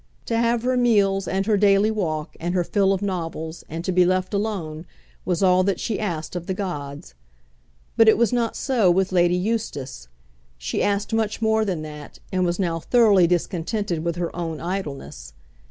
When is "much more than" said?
11.13-11.83